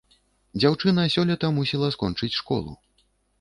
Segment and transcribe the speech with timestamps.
[0.61, 2.73] Дзяўчына сёлета мусіла скончыць школу.